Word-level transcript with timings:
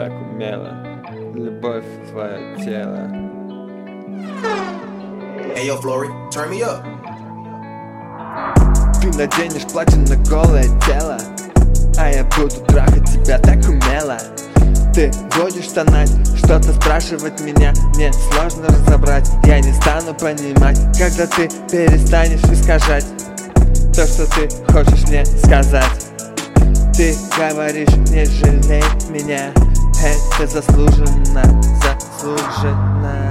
так 0.00 0.12
умело 0.32 0.72
Любовь 1.34 1.84
твое 2.10 2.56
тело. 2.64 3.10
Hey 5.54 5.66
yo, 5.66 5.78
Flory, 5.78 6.08
turn 6.30 6.48
me 6.50 6.62
up. 6.62 6.82
Ты 9.02 9.08
наденешь 9.18 9.70
платье 9.70 9.98
на 9.98 10.16
голое 10.30 10.64
тело 10.86 11.18
А 11.98 12.10
я 12.10 12.24
буду 12.24 12.54
трахать 12.68 13.10
тебя 13.10 13.38
так 13.38 13.58
умело. 13.68 14.16
Ты 14.94 15.10
будешь 15.36 15.68
тонать, 15.68 16.10
что-то 16.36 16.72
спрашивать 16.72 17.40
меня 17.42 17.72
Мне 17.94 18.10
сложно 18.12 18.68
разобрать, 18.68 19.30
я 19.44 19.60
не 19.60 19.72
стану 19.72 20.14
понимать 20.14 20.78
Когда 20.98 21.26
ты 21.26 21.48
перестанешь 21.70 22.42
искажать 22.44 23.06
То, 23.94 24.06
что 24.06 24.26
ты 24.34 24.48
хочешь 24.72 25.06
мне 25.08 25.24
сказать. 25.26 26.06
Ты 26.96 27.14
говоришь, 27.36 27.94
не 28.10 28.24
жалей 28.24 28.82
меня 29.10 29.52
Это 30.02 30.46
заслуженно, 30.46 31.42
заслуженно. 31.82 33.30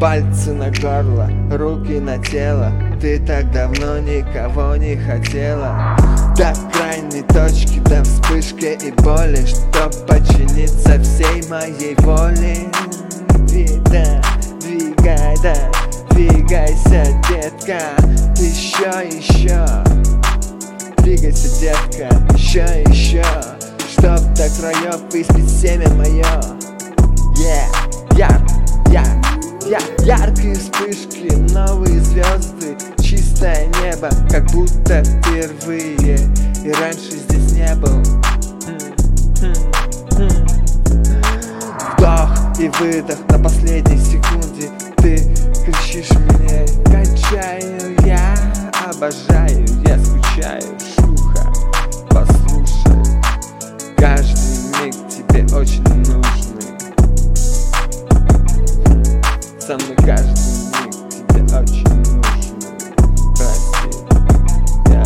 Пальцы 0.00 0.52
на 0.52 0.70
горло, 0.70 1.28
руки 1.50 1.98
на 1.98 2.18
тело. 2.18 2.72
Ты 3.00 3.18
так 3.18 3.50
давно 3.50 3.98
никого 3.98 4.76
не 4.76 4.96
хотела. 4.96 5.96
До 6.36 6.52
крайней 6.72 7.22
точки, 7.22 7.80
до 7.80 8.02
вспышки 8.04 8.78
и 8.80 8.90
боли 9.02 9.44
Чтоб 9.44 10.06
подчиниться 10.06 11.00
всей 11.00 11.48
моей 11.48 11.96
воле. 11.98 12.68
Двигай, 13.48 14.20
двигай, 14.60 15.36
да, 15.42 15.54
двигайся, 16.10 17.04
детка. 17.28 17.80
Еще, 18.36 19.08
еще 19.08 20.21
Двигайся, 21.12 21.60
детка, 21.60 22.08
еще, 22.32 22.64
еще 22.90 23.22
Чтоб 23.86 24.18
до 24.34 24.48
краев 24.48 25.02
выспить 25.12 25.50
семя 25.50 25.86
мое 25.90 26.24
Yeah, 27.36 27.68
яр, 28.16 28.40
яр, 28.88 29.06
яр, 29.68 29.82
яркие 29.98 30.54
вспышки, 30.54 31.34
новые 31.52 32.00
звезды. 32.00 32.78
Чистое 33.02 33.66
небо, 33.82 34.08
как 34.30 34.50
будто 34.52 35.04
впервые. 35.04 36.16
И 36.64 36.72
раньше 36.80 37.18
здесь 37.28 37.52
не 37.52 37.74
был. 37.74 37.98
Вдох 41.98 42.58
и 42.58 42.70
выдох 42.80 43.18
на 43.28 43.38
последней 43.38 43.98
секунде. 43.98 44.70
Ты 44.96 45.18
кричишь 45.66 46.08
мне, 46.10 46.64
кончаю 46.86 47.96
я, 48.06 48.34
обожаю 48.88 49.42
Каждый 54.02 54.84
миг 54.84 54.94
тебе 55.08 55.44
очень 55.56 55.84
нужный. 55.84 56.24
Со 59.60 59.74
мной 59.78 59.96
каждый 60.04 60.42
миг 60.72 60.92
тебе 61.28 61.42
очень 61.56 61.94
нужный. 61.98 62.52
Прости, 63.36 63.90
я 64.88 65.04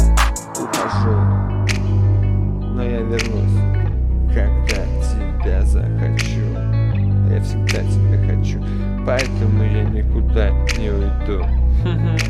ухожу 0.58 1.14
Но 2.72 2.82
я 2.82 3.00
вернусь, 3.02 3.58
когда 4.32 4.82
тебя 5.04 5.60
захочу. 5.66 6.46
Я 7.30 7.38
всегда 7.42 7.82
тебя 7.82 8.16
хочу, 8.26 8.64
поэтому 9.04 9.62
я 9.62 9.84
никуда 9.84 10.48
не 10.78 10.88
уйду. 10.88 11.44